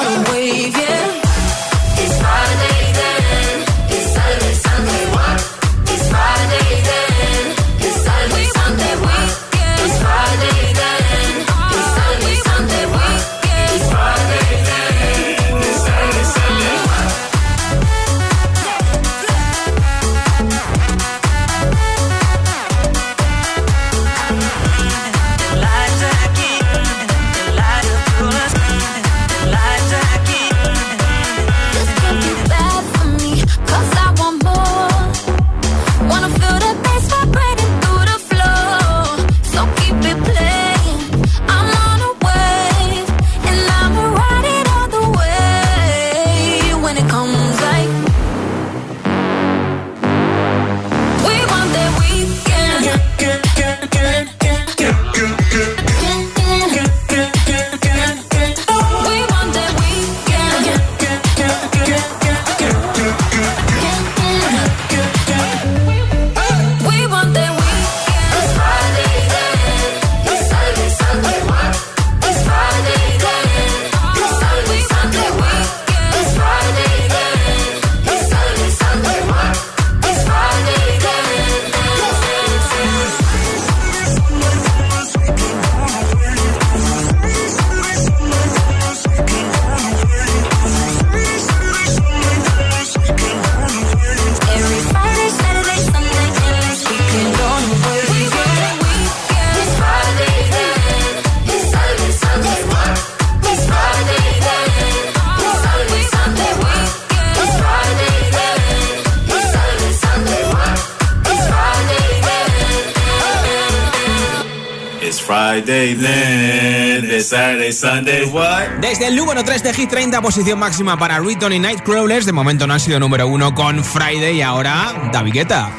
Friday 115.51 117.19
Saturday, 117.19 117.73
Sunday, 117.73 118.23
what? 118.31 118.79
Desde 118.79 119.07
el 119.07 119.17
número 119.17 119.43
3 119.43 119.61
de 119.63 119.73
Hit 119.73 119.89
30, 119.89 120.21
posición 120.21 120.57
máxima 120.57 120.97
para 120.97 121.19
Riton 121.19 121.51
y 121.51 121.59
Nightcrawlers. 121.59 122.25
De 122.25 122.31
momento 122.31 122.65
no 122.67 122.73
han 122.73 122.79
sido 122.79 123.01
número 123.01 123.27
1 123.27 123.53
con 123.53 123.83
Friday 123.83 124.37
y 124.37 124.41
ahora 124.41 125.09
David 125.11 125.33
Guetta. 125.33 125.69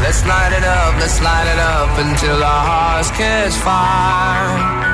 Let's 0.00 0.24
light 0.26 0.52
it 0.56 0.64
up, 0.64 0.94
let's 1.00 1.20
light 1.20 1.48
it 1.48 1.58
up 1.58 1.98
until 1.98 2.40
our 2.40 2.66
hearts 2.66 3.10
catch 3.10 3.54
fire. 3.64 4.86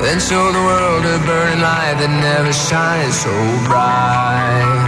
Then 0.00 0.18
show 0.18 0.50
the 0.50 0.58
world 0.58 1.04
a 1.04 1.18
burning 1.24 1.60
light 1.60 1.94
that 2.00 2.10
never 2.10 2.52
shines 2.52 3.14
so 3.20 3.30
bright. 3.68 4.81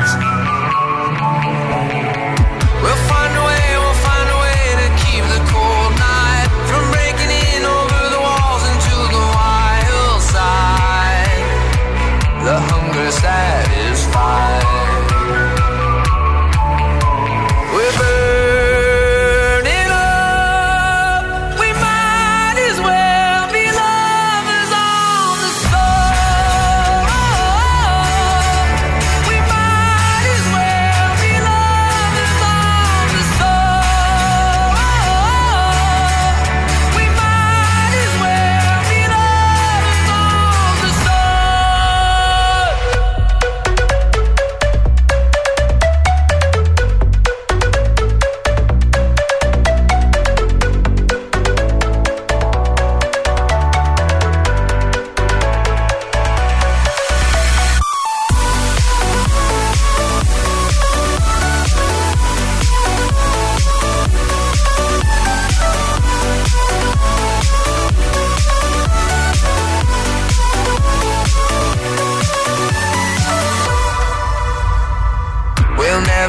high 14.25 14.74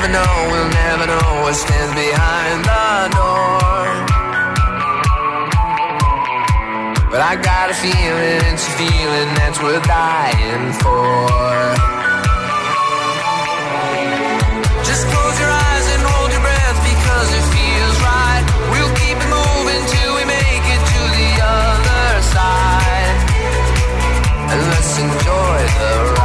never 0.08 0.26
know, 0.26 0.50
we'll 0.52 0.70
never 0.70 1.08
know 1.08 1.42
what 1.42 1.56
stands 1.56 1.94
behind 1.96 2.64
the 2.64 3.10
door. 3.18 3.88
But 7.10 7.22
I 7.22 7.36
got 7.42 7.72
a 7.72 7.74
feeling, 7.74 8.42
it's 8.54 8.68
a 8.68 8.74
feeling 8.78 9.30
that's 9.40 9.60
worth 9.62 9.84
dying 9.88 10.74
for. 10.84 11.26
Just 14.86 15.08
close 15.10 15.38
your 15.40 15.50
eyes 15.50 15.86
and 15.94 16.02
hold 16.06 16.30
your 16.32 16.42
breath 16.42 16.80
because 16.92 17.30
it 17.40 17.46
feels 17.56 17.98
right 18.06 18.44
we'll 18.72 18.94
keep 19.02 19.18
it 19.18 19.30
moving 19.38 19.84
till 19.90 20.12
we 20.18 20.24
make 20.26 20.66
it 20.76 20.82
to 20.92 21.02
the 21.18 21.26
your 25.26 26.25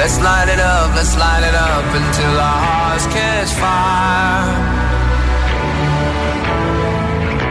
Let's 0.00 0.18
light 0.18 0.48
it 0.48 0.58
up, 0.58 0.96
let's 0.96 1.14
light 1.18 1.44
it 1.44 1.54
up 1.54 1.84
until 1.84 2.34
our 2.40 2.60
hearts 2.66 3.06
catch 3.12 3.52
fire. 3.60 4.48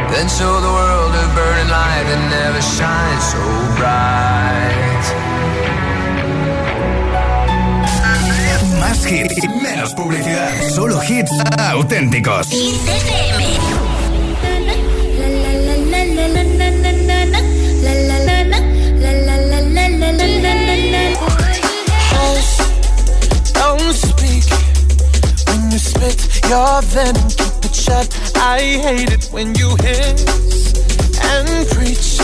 Then 0.09 0.27
show 0.27 0.59
the 0.59 0.73
world 0.79 1.13
a 1.13 1.25
burning 1.37 1.69
light 1.69 2.05
that 2.09 2.21
never 2.33 2.61
shines 2.75 3.25
so 3.31 3.43
bright. 3.77 5.05
Más 8.79 9.05
hits, 9.05 9.47
menos 9.61 9.93
publicidad. 9.93 10.51
Solo 10.71 10.99
hits 11.01 11.31
auténticos. 11.71 12.49
Don't 12.49 13.68
your 26.49 26.81
venom, 26.81 27.29
keep 27.29 27.63
it 27.63 27.75
shut. 27.75 28.09
I 28.35 28.59
hate 28.81 29.11
it 29.13 29.25
when 29.31 29.53
you 29.53 29.69
hiss 29.85 30.25
and 31.21 31.47
preach 31.69 32.17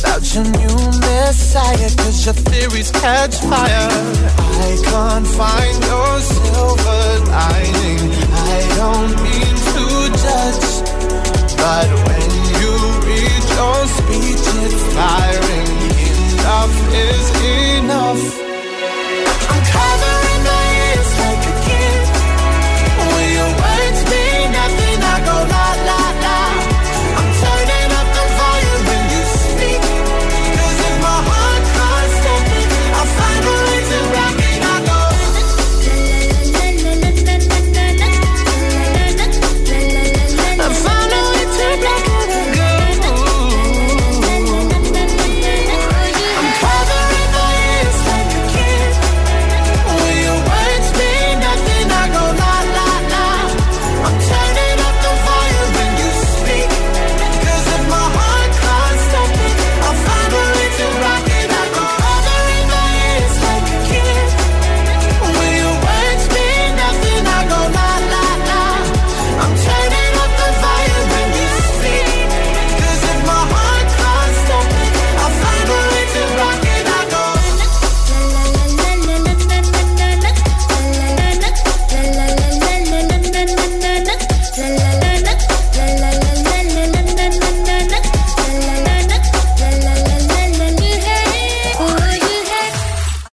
about 0.00 0.22
your 0.34 0.44
new 0.44 0.76
messiah, 1.00 1.90
cause 1.96 2.26
your 2.26 2.34
theories 2.34 2.90
catch 2.90 3.36
fire. 3.40 3.88
I 4.60 4.70
can't 4.84 5.26
find 5.40 5.78
your 5.88 6.12
silver 6.20 7.04
lining. 7.32 8.02
I 8.52 8.60
don't 8.76 9.14
mean 9.24 9.56
to 9.72 9.84
judge, 10.20 10.68
but 11.56 11.88
when 12.06 12.30
you 12.60 12.72
read 13.08 13.42
your 13.56 13.80
speech, 13.96 14.44
it's 14.64 14.82
firing. 14.92 15.70
Enough 16.36 16.76
is 16.92 17.26
enough. 17.78 18.49